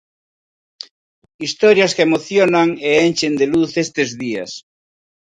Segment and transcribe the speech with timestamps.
[1.45, 4.51] Historias que emocionan e enchen de luz estes días.